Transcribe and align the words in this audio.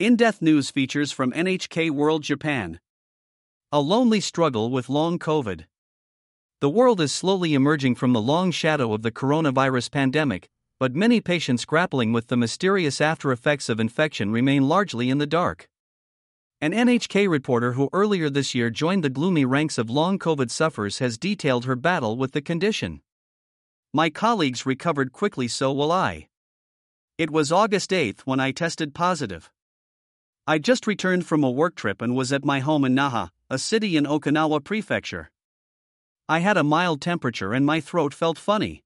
In 0.00 0.16
depth 0.16 0.40
news 0.40 0.70
features 0.70 1.12
from 1.12 1.30
NHK 1.32 1.90
World 1.90 2.22
Japan. 2.22 2.80
A 3.70 3.82
lonely 3.82 4.18
struggle 4.18 4.70
with 4.70 4.88
long 4.88 5.18
COVID. 5.18 5.66
The 6.62 6.70
world 6.70 7.02
is 7.02 7.12
slowly 7.12 7.52
emerging 7.52 7.96
from 7.96 8.14
the 8.14 8.20
long 8.22 8.50
shadow 8.50 8.94
of 8.94 9.02
the 9.02 9.10
coronavirus 9.10 9.90
pandemic, 9.90 10.48
but 10.78 10.94
many 10.94 11.20
patients 11.20 11.66
grappling 11.66 12.14
with 12.14 12.28
the 12.28 12.38
mysterious 12.38 12.98
after 12.98 13.30
effects 13.30 13.68
of 13.68 13.78
infection 13.78 14.32
remain 14.32 14.66
largely 14.66 15.10
in 15.10 15.18
the 15.18 15.26
dark. 15.26 15.68
An 16.62 16.72
NHK 16.72 17.28
reporter 17.28 17.74
who 17.74 17.90
earlier 17.92 18.30
this 18.30 18.54
year 18.54 18.70
joined 18.70 19.04
the 19.04 19.10
gloomy 19.10 19.44
ranks 19.44 19.76
of 19.76 19.90
long 19.90 20.18
COVID 20.18 20.50
sufferers 20.50 21.00
has 21.00 21.18
detailed 21.18 21.66
her 21.66 21.76
battle 21.76 22.16
with 22.16 22.32
the 22.32 22.40
condition. 22.40 23.02
My 23.92 24.08
colleagues 24.08 24.64
recovered 24.64 25.12
quickly, 25.12 25.46
so 25.46 25.70
will 25.74 25.92
I. 25.92 26.28
It 27.18 27.28
was 27.28 27.52
August 27.52 27.92
8 27.92 28.22
when 28.26 28.40
I 28.40 28.50
tested 28.50 28.94
positive. 28.94 29.50
I 30.50 30.58
just 30.58 30.88
returned 30.88 31.26
from 31.26 31.44
a 31.44 31.50
work 31.50 31.76
trip 31.76 32.02
and 32.02 32.16
was 32.16 32.32
at 32.32 32.44
my 32.44 32.58
home 32.58 32.84
in 32.84 32.92
Naha, 32.92 33.30
a 33.48 33.56
city 33.56 33.96
in 33.96 34.02
Okinawa 34.02 34.64
Prefecture. 34.64 35.30
I 36.28 36.40
had 36.40 36.56
a 36.56 36.64
mild 36.64 37.00
temperature 37.00 37.52
and 37.52 37.64
my 37.64 37.80
throat 37.80 38.12
felt 38.12 38.36
funny. 38.36 38.82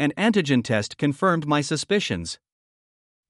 An 0.00 0.12
antigen 0.18 0.64
test 0.64 0.98
confirmed 0.98 1.46
my 1.46 1.60
suspicions. 1.60 2.40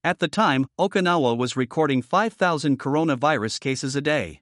At 0.02 0.20
the 0.20 0.26
time, 0.26 0.68
Okinawa 0.80 1.36
was 1.36 1.54
recording 1.54 2.00
5,000 2.00 2.78
coronavirus 2.78 3.60
cases 3.60 3.94
a 3.94 4.00
day. 4.00 4.40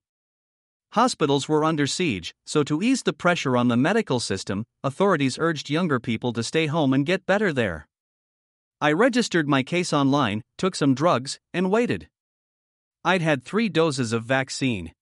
Hospitals 0.93 1.49
were 1.49 1.65
under 1.65 1.89
siege, 1.89 2.37
so 2.47 2.63
to 2.63 2.83
ease 2.83 3.03
the 3.03 3.13
pressure 3.13 3.57
on 3.57 3.67
the 3.67 3.77
medical 3.77 4.21
system, 4.21 4.63
authorities 4.85 5.41
urged 5.41 5.69
younger 5.69 5.99
people 5.99 6.33
to 6.35 6.45
stay 6.45 6.67
home 6.67 6.95
and 6.95 7.05
get 7.05 7.27
better 7.27 7.53
there. 7.53 7.89
I 8.81 8.93
registered 8.93 9.49
my 9.49 9.65
case 9.65 9.93
online, 9.93 10.45
took 10.57 10.77
some 10.77 10.95
drugs, 10.95 11.41
and 11.53 11.69
waited. 11.69 12.09
I'd 13.05 13.23
had 13.23 13.43
three 13.43 13.69
doses 13.69 14.13
of 14.13 14.25
vaccine. 14.25 14.93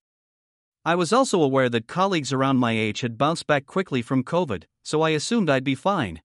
I 0.87 0.95
was 0.95 1.13
also 1.13 1.43
aware 1.43 1.69
that 1.69 1.87
colleagues 1.87 2.33
around 2.33 2.57
my 2.57 2.73
age 2.73 3.03
had 3.03 3.19
bounced 3.19 3.47
back 3.47 3.67
quickly 3.67 4.01
from 4.01 4.25
COVID, 4.25 4.65
so 4.83 5.03
I 5.03 5.11
assumed 5.11 5.51
I'd 5.51 5.65
be 5.65 5.75
fine. 5.75 6.23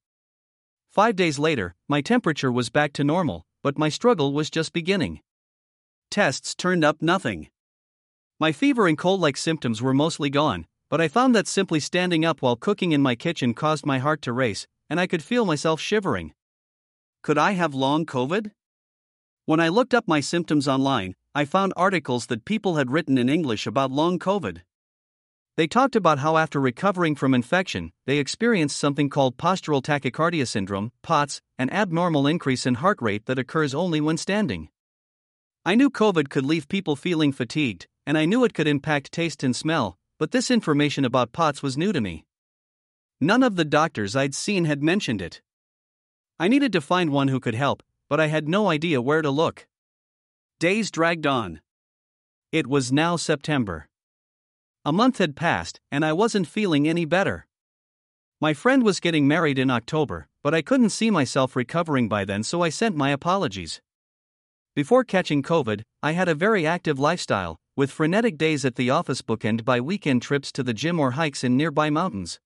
Five 0.89 1.17
days 1.17 1.37
later, 1.37 1.75
my 1.89 1.99
temperature 1.99 2.49
was 2.49 2.69
back 2.69 2.93
to 2.93 3.03
normal, 3.03 3.45
but 3.61 3.77
my 3.77 3.89
struggle 3.89 4.31
was 4.31 4.49
just 4.49 4.71
beginning. 4.71 5.19
Tests 6.09 6.55
turned 6.55 6.85
up 6.85 7.01
nothing. 7.01 7.49
My 8.39 8.53
fever 8.53 8.87
and 8.87 8.97
cold 8.97 9.19
like 9.19 9.35
symptoms 9.35 9.81
were 9.81 9.93
mostly 9.93 10.29
gone, 10.29 10.67
but 10.89 11.01
I 11.01 11.09
found 11.09 11.35
that 11.35 11.47
simply 11.47 11.81
standing 11.81 12.23
up 12.23 12.41
while 12.41 12.55
cooking 12.55 12.93
in 12.93 13.01
my 13.01 13.15
kitchen 13.15 13.53
caused 13.53 13.85
my 13.85 13.99
heart 13.99 14.21
to 14.21 14.31
race, 14.31 14.65
and 14.89 14.97
I 14.97 15.07
could 15.07 15.23
feel 15.23 15.45
myself 15.45 15.81
shivering. 15.81 16.33
Could 17.21 17.37
I 17.37 17.51
have 17.51 17.73
long 17.73 18.05
COVID? 18.05 18.51
When 19.45 19.59
I 19.59 19.67
looked 19.67 19.93
up 19.93 20.07
my 20.07 20.21
symptoms 20.21 20.69
online, 20.69 21.15
I 21.37 21.43
found 21.43 21.73
articles 21.75 22.27
that 22.27 22.45
people 22.45 22.77
had 22.77 22.91
written 22.91 23.17
in 23.17 23.27
English 23.27 23.67
about 23.67 23.91
long 23.91 24.19
COVID. 24.19 24.61
They 25.57 25.67
talked 25.67 25.97
about 25.97 26.19
how 26.19 26.37
after 26.37 26.61
recovering 26.61 27.13
from 27.13 27.33
infection, 27.33 27.91
they 28.05 28.19
experienced 28.19 28.77
something 28.77 29.09
called 29.09 29.35
postural 29.35 29.83
tachycardia 29.83 30.47
syndrome, 30.47 30.93
POTS, 31.01 31.41
an 31.59 31.69
abnormal 31.71 32.25
increase 32.25 32.65
in 32.65 32.75
heart 32.75 32.99
rate 33.01 33.25
that 33.25 33.37
occurs 33.37 33.75
only 33.75 33.99
when 33.99 34.15
standing. 34.15 34.69
I 35.65 35.75
knew 35.75 35.89
COVID 35.89 36.29
could 36.29 36.45
leave 36.45 36.69
people 36.69 36.95
feeling 36.95 37.33
fatigued, 37.33 37.85
and 38.05 38.17
I 38.17 38.23
knew 38.23 38.45
it 38.45 38.53
could 38.53 38.67
impact 38.67 39.11
taste 39.11 39.43
and 39.43 39.53
smell, 39.53 39.97
but 40.17 40.31
this 40.31 40.49
information 40.49 41.03
about 41.03 41.33
POTS 41.33 41.61
was 41.61 41.77
new 41.77 41.91
to 41.91 41.99
me. 41.99 42.25
None 43.19 43.43
of 43.43 43.57
the 43.57 43.65
doctors 43.65 44.15
I'd 44.15 44.35
seen 44.35 44.63
had 44.63 44.81
mentioned 44.81 45.21
it. 45.21 45.41
I 46.39 46.47
needed 46.47 46.71
to 46.71 46.79
find 46.79 47.09
one 47.09 47.27
who 47.27 47.41
could 47.41 47.55
help, 47.55 47.83
but 48.07 48.21
I 48.21 48.27
had 48.27 48.47
no 48.47 48.69
idea 48.69 49.01
where 49.01 49.21
to 49.21 49.29
look. 49.29 49.67
Days 50.57 50.89
dragged 50.89 51.27
on. 51.27 51.59
It 52.53 52.65
was 52.65 52.89
now 52.89 53.17
September. 53.17 53.89
A 54.85 54.93
month 54.93 55.17
had 55.17 55.35
passed, 55.35 55.81
and 55.91 56.05
I 56.05 56.13
wasn't 56.13 56.47
feeling 56.47 56.87
any 56.87 57.03
better. 57.03 57.45
My 58.39 58.53
friend 58.53 58.81
was 58.81 59.01
getting 59.01 59.27
married 59.27 59.59
in 59.59 59.69
October, 59.69 60.29
but 60.41 60.53
I 60.53 60.61
couldn't 60.61 60.91
see 60.91 61.11
myself 61.11 61.57
recovering 61.57 62.07
by 62.07 62.23
then, 62.23 62.41
so 62.41 62.61
I 62.61 62.69
sent 62.69 62.95
my 62.95 63.09
apologies. 63.09 63.81
Before 64.75 65.03
catching 65.03 65.43
COVID, 65.43 65.81
I 66.01 66.13
had 66.13 66.29
a 66.29 66.35
very 66.35 66.65
active 66.65 66.99
lifestyle, 66.99 67.57
with 67.75 67.91
frenetic 67.91 68.37
days 68.37 68.63
at 68.63 68.75
the 68.75 68.89
office 68.89 69.21
bookend 69.21 69.65
by 69.65 69.81
weekend 69.81 70.21
trips 70.21 70.53
to 70.53 70.63
the 70.63 70.73
gym 70.73 71.01
or 71.01 71.11
hikes 71.11 71.43
in 71.43 71.57
nearby 71.57 71.89
mountains. 71.89 72.39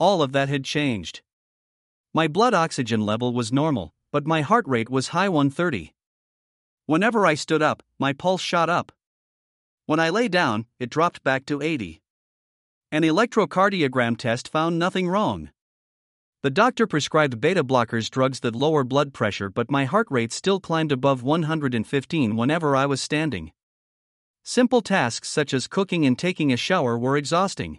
All 0.00 0.22
of 0.22 0.32
that 0.32 0.48
had 0.48 0.64
changed. 0.64 1.22
My 2.12 2.26
blood 2.26 2.52
oxygen 2.52 3.06
level 3.06 3.32
was 3.32 3.52
normal, 3.52 3.94
but 4.10 4.26
my 4.26 4.40
heart 4.40 4.66
rate 4.66 4.90
was 4.90 5.08
high 5.08 5.28
130. 5.28 5.94
Whenever 6.92 7.24
I 7.24 7.32
stood 7.32 7.62
up, 7.62 7.82
my 7.98 8.12
pulse 8.12 8.42
shot 8.42 8.68
up. 8.68 8.92
When 9.86 9.98
I 9.98 10.10
lay 10.10 10.28
down, 10.28 10.66
it 10.78 10.90
dropped 10.90 11.24
back 11.24 11.46
to 11.46 11.62
80. 11.62 12.02
An 12.90 13.02
electrocardiogram 13.02 14.18
test 14.18 14.46
found 14.46 14.78
nothing 14.78 15.08
wrong. 15.08 15.48
The 16.42 16.50
doctor 16.50 16.86
prescribed 16.86 17.40
beta 17.40 17.64
blockers 17.64 18.10
drugs 18.10 18.40
that 18.40 18.54
lower 18.54 18.84
blood 18.84 19.14
pressure, 19.14 19.48
but 19.48 19.70
my 19.70 19.86
heart 19.86 20.06
rate 20.10 20.34
still 20.34 20.60
climbed 20.60 20.92
above 20.92 21.22
115 21.22 22.36
whenever 22.36 22.76
I 22.76 22.84
was 22.84 23.00
standing. 23.00 23.52
Simple 24.44 24.82
tasks 24.82 25.30
such 25.30 25.54
as 25.54 25.68
cooking 25.68 26.04
and 26.04 26.18
taking 26.18 26.52
a 26.52 26.58
shower 26.58 26.98
were 26.98 27.16
exhausting. 27.16 27.78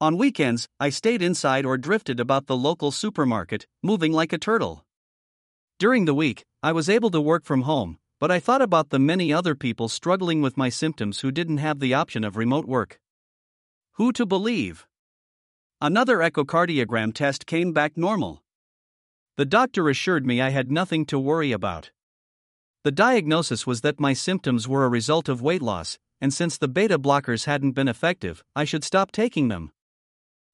On 0.00 0.16
weekends, 0.16 0.68
I 0.78 0.90
stayed 0.90 1.22
inside 1.22 1.66
or 1.66 1.76
drifted 1.76 2.20
about 2.20 2.46
the 2.46 2.56
local 2.56 2.92
supermarket, 2.92 3.66
moving 3.82 4.12
like 4.12 4.32
a 4.32 4.38
turtle. 4.38 4.84
During 5.80 6.04
the 6.04 6.14
week, 6.14 6.44
I 6.62 6.70
was 6.70 6.88
able 6.88 7.10
to 7.10 7.20
work 7.20 7.44
from 7.44 7.62
home, 7.62 7.98
but 8.22 8.30
I 8.30 8.38
thought 8.38 8.62
about 8.62 8.90
the 8.90 9.00
many 9.00 9.32
other 9.32 9.56
people 9.56 9.88
struggling 9.88 10.40
with 10.42 10.56
my 10.56 10.68
symptoms 10.68 11.18
who 11.18 11.32
didn't 11.32 11.58
have 11.58 11.80
the 11.80 11.92
option 11.92 12.22
of 12.22 12.36
remote 12.36 12.66
work. 12.66 13.00
Who 13.94 14.12
to 14.12 14.24
believe? 14.24 14.86
Another 15.80 16.18
echocardiogram 16.18 17.14
test 17.14 17.46
came 17.46 17.72
back 17.72 17.96
normal. 17.96 18.44
The 19.36 19.44
doctor 19.44 19.88
assured 19.88 20.24
me 20.24 20.40
I 20.40 20.50
had 20.50 20.70
nothing 20.70 21.04
to 21.06 21.18
worry 21.18 21.50
about. 21.50 21.90
The 22.84 22.92
diagnosis 22.92 23.66
was 23.66 23.80
that 23.80 23.98
my 23.98 24.12
symptoms 24.12 24.68
were 24.68 24.84
a 24.84 24.88
result 24.88 25.28
of 25.28 25.42
weight 25.42 25.60
loss, 25.60 25.98
and 26.20 26.32
since 26.32 26.56
the 26.56 26.68
beta 26.68 27.00
blockers 27.00 27.46
hadn't 27.46 27.72
been 27.72 27.88
effective, 27.88 28.44
I 28.54 28.62
should 28.62 28.84
stop 28.84 29.10
taking 29.10 29.48
them. 29.48 29.72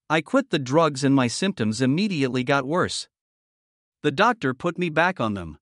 I 0.08 0.22
quit 0.22 0.48
the 0.48 0.58
drugs 0.58 1.04
and 1.04 1.14
my 1.14 1.26
symptoms 1.26 1.82
immediately 1.82 2.44
got 2.44 2.64
worse. 2.64 3.08
The 4.02 4.10
doctor 4.10 4.54
put 4.54 4.78
me 4.78 4.88
back 4.88 5.20
on 5.20 5.34
them. 5.34 5.58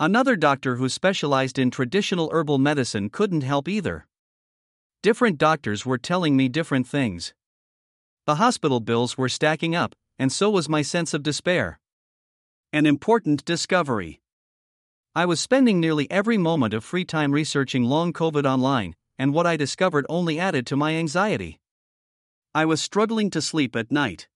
Another 0.00 0.36
doctor 0.36 0.76
who 0.76 0.88
specialized 0.88 1.58
in 1.58 1.72
traditional 1.72 2.30
herbal 2.30 2.58
medicine 2.58 3.10
couldn't 3.10 3.40
help 3.40 3.66
either. 3.66 4.06
Different 5.02 5.38
doctors 5.38 5.84
were 5.84 5.98
telling 5.98 6.36
me 6.36 6.48
different 6.48 6.86
things. 6.86 7.34
The 8.24 8.36
hospital 8.36 8.78
bills 8.78 9.18
were 9.18 9.28
stacking 9.28 9.74
up, 9.74 9.96
and 10.16 10.30
so 10.30 10.50
was 10.50 10.68
my 10.68 10.82
sense 10.82 11.14
of 11.14 11.24
despair. 11.24 11.80
An 12.72 12.86
important 12.86 13.44
discovery. 13.44 14.20
I 15.16 15.26
was 15.26 15.40
spending 15.40 15.80
nearly 15.80 16.08
every 16.12 16.38
moment 16.38 16.74
of 16.74 16.84
free 16.84 17.04
time 17.04 17.32
researching 17.32 17.82
long 17.82 18.12
COVID 18.12 18.44
online, 18.44 18.94
and 19.18 19.34
what 19.34 19.48
I 19.48 19.56
discovered 19.56 20.06
only 20.08 20.38
added 20.38 20.64
to 20.68 20.76
my 20.76 20.94
anxiety. 20.94 21.58
I 22.54 22.66
was 22.66 22.80
struggling 22.80 23.30
to 23.30 23.42
sleep 23.42 23.74
at 23.74 23.90
night. 23.90 24.28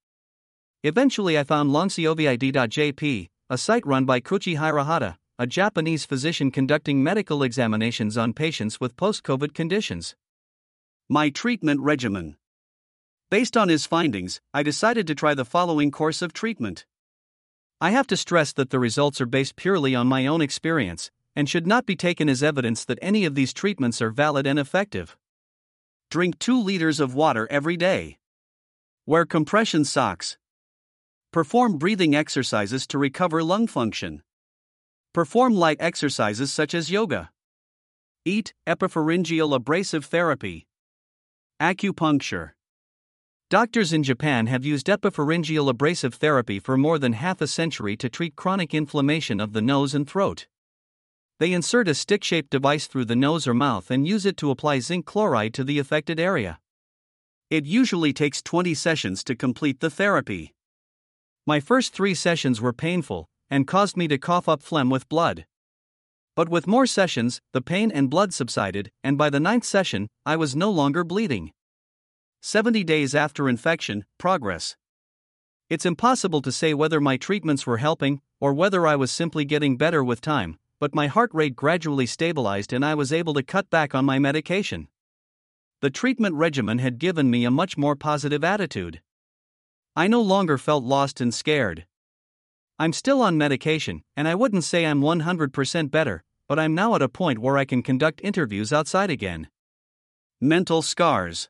Eventually, 0.82 1.38
I 1.38 1.44
found 1.44 1.70
longcovid.jp, 1.70 3.28
a 3.48 3.58
site 3.58 3.86
run 3.86 4.04
by 4.04 4.18
Koichi 4.20 4.58
Hirahata 4.58 5.18
a 5.42 5.46
Japanese 5.46 6.04
physician 6.04 6.52
conducting 6.52 7.02
medical 7.02 7.42
examinations 7.42 8.16
on 8.16 8.32
patients 8.32 8.78
with 8.78 8.96
post 8.96 9.24
COVID 9.24 9.54
conditions. 9.54 10.14
My 11.08 11.30
treatment 11.30 11.80
regimen. 11.80 12.36
Based 13.28 13.56
on 13.56 13.68
his 13.68 13.84
findings, 13.84 14.40
I 14.54 14.62
decided 14.62 15.08
to 15.08 15.16
try 15.16 15.34
the 15.34 15.44
following 15.44 15.90
course 15.90 16.22
of 16.22 16.32
treatment. 16.32 16.86
I 17.80 17.90
have 17.90 18.06
to 18.06 18.16
stress 18.16 18.52
that 18.52 18.70
the 18.70 18.78
results 18.78 19.20
are 19.20 19.26
based 19.26 19.56
purely 19.56 19.96
on 19.96 20.06
my 20.06 20.28
own 20.28 20.42
experience, 20.42 21.10
and 21.34 21.48
should 21.48 21.66
not 21.66 21.86
be 21.86 21.96
taken 21.96 22.28
as 22.28 22.44
evidence 22.44 22.84
that 22.84 23.00
any 23.02 23.24
of 23.24 23.34
these 23.34 23.52
treatments 23.52 24.00
are 24.00 24.10
valid 24.10 24.46
and 24.46 24.60
effective. 24.60 25.16
Drink 26.08 26.38
2 26.38 26.56
liters 26.56 27.00
of 27.00 27.16
water 27.16 27.48
every 27.50 27.76
day. 27.76 28.16
Wear 29.06 29.26
compression 29.26 29.84
socks. 29.84 30.38
Perform 31.32 31.78
breathing 31.78 32.14
exercises 32.14 32.86
to 32.86 32.96
recover 32.96 33.42
lung 33.42 33.66
function. 33.66 34.22
Perform 35.14 35.54
light 35.54 35.76
exercises 35.78 36.50
such 36.50 36.72
as 36.72 36.90
yoga. 36.90 37.30
EAT 38.24 38.54
epipharyngeal 38.66 39.54
abrasive 39.54 40.06
therapy. 40.06 40.66
Acupuncture. 41.60 42.52
Doctors 43.50 43.92
in 43.92 44.02
Japan 44.02 44.46
have 44.46 44.64
used 44.64 44.86
epipharyngeal 44.86 45.68
abrasive 45.68 46.14
therapy 46.14 46.58
for 46.58 46.78
more 46.78 46.98
than 46.98 47.12
half 47.12 47.42
a 47.42 47.46
century 47.46 47.94
to 47.98 48.08
treat 48.08 48.36
chronic 48.36 48.72
inflammation 48.72 49.38
of 49.38 49.52
the 49.52 49.60
nose 49.60 49.94
and 49.94 50.08
throat. 50.08 50.46
They 51.38 51.52
insert 51.52 51.88
a 51.88 51.94
stick 51.94 52.24
shaped 52.24 52.48
device 52.48 52.86
through 52.86 53.04
the 53.04 53.14
nose 53.14 53.46
or 53.46 53.52
mouth 53.52 53.90
and 53.90 54.08
use 54.08 54.24
it 54.24 54.38
to 54.38 54.50
apply 54.50 54.78
zinc 54.78 55.04
chloride 55.04 55.52
to 55.54 55.64
the 55.64 55.78
affected 55.78 56.18
area. 56.18 56.58
It 57.50 57.66
usually 57.66 58.14
takes 58.14 58.40
20 58.40 58.72
sessions 58.72 59.22
to 59.24 59.36
complete 59.36 59.80
the 59.80 59.90
therapy. 59.90 60.54
My 61.46 61.60
first 61.60 61.92
three 61.92 62.14
sessions 62.14 62.62
were 62.62 62.72
painful, 62.72 63.28
and 63.52 63.66
caused 63.66 63.98
me 63.98 64.08
to 64.08 64.16
cough 64.16 64.48
up 64.48 64.62
phlegm 64.62 64.88
with 64.88 65.10
blood. 65.10 65.44
But 66.34 66.48
with 66.48 66.66
more 66.66 66.86
sessions, 66.86 67.42
the 67.52 67.60
pain 67.60 67.92
and 67.92 68.08
blood 68.08 68.32
subsided, 68.32 68.90
and 69.04 69.18
by 69.18 69.28
the 69.28 69.38
ninth 69.38 69.64
session, 69.64 70.08
I 70.24 70.36
was 70.36 70.56
no 70.56 70.70
longer 70.70 71.04
bleeding. 71.04 71.52
70 72.40 72.82
days 72.82 73.14
after 73.14 73.50
infection, 73.50 74.06
progress. 74.16 74.74
It's 75.68 75.84
impossible 75.84 76.40
to 76.40 76.50
say 76.50 76.72
whether 76.72 76.98
my 76.98 77.18
treatments 77.18 77.66
were 77.66 77.76
helping, 77.76 78.22
or 78.40 78.54
whether 78.54 78.86
I 78.86 78.96
was 78.96 79.10
simply 79.10 79.44
getting 79.44 79.76
better 79.76 80.02
with 80.02 80.22
time, 80.22 80.58
but 80.80 80.94
my 80.94 81.08
heart 81.08 81.30
rate 81.34 81.54
gradually 81.54 82.06
stabilized 82.06 82.72
and 82.72 82.82
I 82.82 82.94
was 82.94 83.12
able 83.12 83.34
to 83.34 83.42
cut 83.42 83.68
back 83.68 83.94
on 83.94 84.06
my 84.06 84.18
medication. 84.18 84.88
The 85.82 85.90
treatment 85.90 86.36
regimen 86.36 86.78
had 86.78 86.98
given 86.98 87.30
me 87.30 87.44
a 87.44 87.50
much 87.50 87.76
more 87.76 87.96
positive 87.96 88.42
attitude. 88.42 89.02
I 89.94 90.06
no 90.06 90.22
longer 90.22 90.56
felt 90.56 90.84
lost 90.84 91.20
and 91.20 91.34
scared. 91.34 91.84
I'm 92.82 92.92
still 92.92 93.22
on 93.22 93.38
medication, 93.38 94.02
and 94.16 94.26
I 94.26 94.34
wouldn't 94.34 94.64
say 94.64 94.84
I'm 94.84 95.02
100% 95.02 95.88
better, 95.92 96.24
but 96.48 96.58
I'm 96.58 96.74
now 96.74 96.96
at 96.96 97.02
a 97.02 97.08
point 97.08 97.38
where 97.38 97.56
I 97.56 97.64
can 97.64 97.80
conduct 97.80 98.20
interviews 98.24 98.72
outside 98.72 99.08
again. 99.08 99.46
Mental 100.40 100.82
scars. 100.82 101.48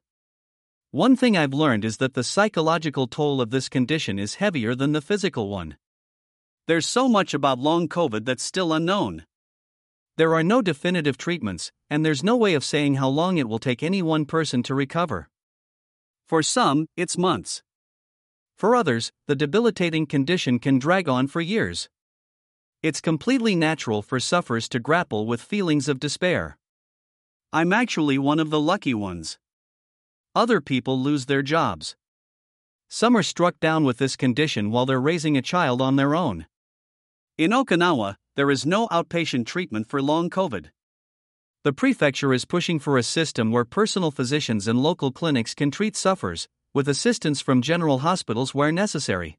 One 0.91 1.17
thing 1.17 1.35
I've 1.35 1.55
learned 1.55 1.87
is 1.87 1.97
that 1.97 2.13
the 2.13 2.23
psychological 2.23 3.07
toll 3.07 3.41
of 3.41 3.49
this 3.49 3.71
condition 3.71 4.19
is 4.19 4.35
heavier 4.35 4.75
than 4.75 4.93
the 4.93 5.01
physical 5.01 5.49
one. 5.49 5.79
There's 6.69 6.87
so 6.87 7.09
much 7.09 7.33
about 7.33 7.59
long 7.59 7.89
COVID 7.89 8.27
that's 8.27 8.43
still 8.43 8.75
unknown. 8.75 9.25
There 10.19 10.35
are 10.35 10.45
no 10.45 10.61
definitive 10.61 11.17
treatments, 11.17 11.73
and 11.89 12.05
there's 12.05 12.23
no 12.23 12.37
way 12.37 12.53
of 12.53 12.63
saying 12.63 12.97
how 12.97 13.09
long 13.09 13.39
it 13.39 13.49
will 13.49 13.59
take 13.59 13.83
any 13.83 14.03
one 14.03 14.27
person 14.27 14.63
to 14.65 14.75
recover. 14.75 15.31
For 16.29 16.43
some, 16.43 16.89
it's 16.95 17.17
months. 17.17 17.63
For 18.63 18.77
others, 18.77 19.11
the 19.27 19.35
debilitating 19.35 20.07
condition 20.07 20.61
can 20.61 20.79
drag 20.79 21.09
on 21.09 21.27
for 21.27 21.41
years. 21.41 21.89
It's 22.81 23.01
completely 23.01 23.57
natural 23.57 24.03
for 24.03 24.21
sufferers 24.21 24.69
to 24.69 24.79
grapple 24.79 25.27
with 25.27 25.43
feelings 25.43 25.89
of 25.89 25.99
despair. 25.99 26.57
I'm 27.53 27.73
actually 27.73 28.19
one 28.19 28.39
of 28.39 28.51
the 28.51 28.61
lucky 28.61 28.95
ones. 28.95 29.37
Other 30.37 30.61
people 30.61 30.97
lose 30.97 31.27
their 31.27 31.43
jobs. 31.43 31.97
Some 32.89 33.17
are 33.17 33.25
struck 33.25 33.59
down 33.59 33.83
with 33.83 33.99
this 33.99 34.15
condition 34.15 34.71
while 34.71 34.87
they're 34.87 35.01
raising 35.01 35.37
a 35.37 35.43
child 35.43 35.83
on 35.83 35.97
their 35.97 36.15
own. 36.15 36.47
In 37.37 37.51
Okinawa, 37.51 38.15
there 38.37 38.49
is 38.49 38.65
no 38.65 38.87
outpatient 38.91 39.45
treatment 39.45 39.89
for 39.89 40.01
long 40.01 40.31
COVID. 40.31 40.67
The 41.65 41.73
prefecture 41.73 42.33
is 42.33 42.45
pushing 42.45 42.79
for 42.79 42.97
a 42.97 43.03
system 43.03 43.51
where 43.51 43.65
personal 43.65 44.13
physicians 44.13 44.69
and 44.69 44.81
local 44.81 45.11
clinics 45.11 45.53
can 45.53 45.73
treat 45.73 45.97
sufferers, 45.97 46.47
with 46.75 46.89
assistance 46.89 47.41
from 47.41 47.63
general 47.63 47.99
hospitals 47.99 48.55
where 48.55 48.73
necessary. 48.73 49.39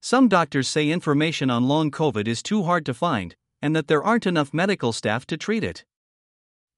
Some 0.00 0.28
doctors 0.28 0.66
say 0.68 0.90
information 0.90 1.50
on 1.50 1.68
long 1.68 1.90
COVID 1.90 2.26
is 2.26 2.42
too 2.42 2.64
hard 2.64 2.84
to 2.86 2.94
find, 2.94 3.36
and 3.60 3.76
that 3.76 3.86
there 3.86 4.02
aren't 4.02 4.26
enough 4.26 4.52
medical 4.52 4.92
staff 4.92 5.24
to 5.26 5.36
treat 5.36 5.62
it. 5.62 5.84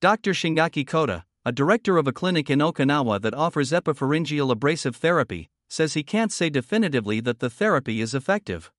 Dr. 0.00 0.32
Shingaki 0.32 0.86
Kota, 0.86 1.24
a 1.46 1.52
director 1.52 1.96
of 1.96 2.06
a 2.06 2.12
clinic 2.12 2.50
in 2.50 2.58
Okinawa 2.58 3.20
that 3.22 3.34
offers 3.34 3.72
epipharyngeal 3.72 4.50
abrasive 4.50 4.96
therapy, 4.96 5.48
says 5.68 5.94
he 5.94 6.02
can't 6.02 6.32
say 6.32 6.50
definitively 6.50 7.20
that 7.20 7.38
the 7.38 7.50
therapy 7.50 8.00
is 8.00 8.14
effective. 8.14 8.70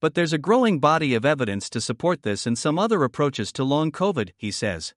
But 0.00 0.14
there's 0.14 0.32
a 0.32 0.38
growing 0.38 0.80
body 0.80 1.14
of 1.14 1.24
evidence 1.24 1.70
to 1.70 1.80
support 1.80 2.22
this 2.22 2.44
and 2.44 2.58
some 2.58 2.78
other 2.78 3.04
approaches 3.04 3.52
to 3.52 3.62
long 3.62 3.92
COVID, 3.92 4.30
he 4.36 4.50
says. 4.50 4.94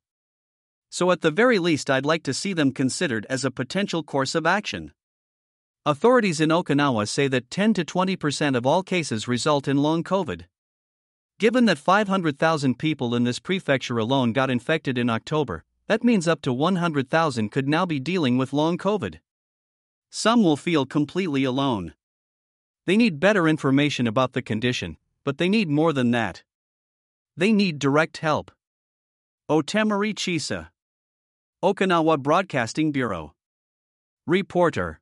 So, 0.97 1.11
at 1.11 1.19
the 1.19 1.29
very 1.29 1.59
least, 1.59 1.89
I'd 1.89 2.05
like 2.05 2.23
to 2.23 2.33
see 2.33 2.53
them 2.53 2.71
considered 2.71 3.25
as 3.29 3.43
a 3.43 3.51
potential 3.51 4.01
course 4.01 4.33
of 4.33 4.45
action. 4.45 4.93
Authorities 5.85 6.39
in 6.39 6.51
Okinawa 6.51 7.05
say 7.05 7.27
that 7.27 7.51
10 7.51 7.73
to 7.73 7.83
20% 7.83 8.55
of 8.55 8.65
all 8.65 8.81
cases 8.81 9.27
result 9.27 9.67
in 9.67 9.79
long 9.79 10.05
COVID. 10.05 10.45
Given 11.37 11.65
that 11.65 11.77
500,000 11.77 12.79
people 12.79 13.13
in 13.13 13.25
this 13.25 13.39
prefecture 13.39 13.97
alone 13.97 14.31
got 14.31 14.49
infected 14.49 14.97
in 14.97 15.09
October, 15.09 15.65
that 15.87 16.01
means 16.05 16.29
up 16.29 16.41
to 16.43 16.53
100,000 16.53 17.49
could 17.49 17.67
now 17.67 17.85
be 17.85 17.99
dealing 17.99 18.37
with 18.37 18.53
long 18.53 18.77
COVID. 18.77 19.19
Some 20.09 20.43
will 20.43 20.55
feel 20.55 20.85
completely 20.85 21.43
alone. 21.43 21.93
They 22.85 22.95
need 22.95 23.19
better 23.19 23.49
information 23.49 24.07
about 24.07 24.31
the 24.31 24.41
condition, 24.41 24.95
but 25.25 25.39
they 25.39 25.49
need 25.49 25.67
more 25.67 25.91
than 25.91 26.11
that. 26.11 26.43
They 27.35 27.51
need 27.51 27.79
direct 27.79 28.19
help. 28.19 28.49
Otemari 29.49 30.13
Chisa, 30.15 30.69
Okinawa 31.65 32.21
Broadcasting 32.21 32.91
Bureau. 32.91 33.33
Reporter 34.27 34.99